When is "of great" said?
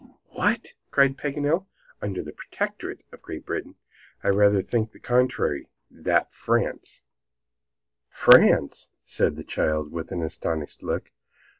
3.11-3.45